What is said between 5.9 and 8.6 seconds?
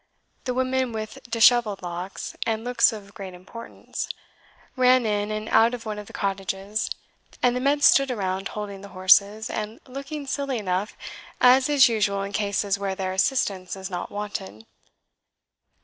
of the cottages, and the men stood around